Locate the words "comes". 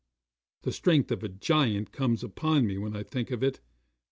1.91-2.23